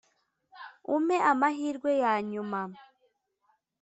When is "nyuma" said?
2.31-2.61